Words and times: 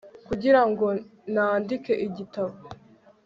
kugira 0.27 0.61
ngo 0.69 0.85
nandike 1.33 1.93
igitabo 2.07 2.53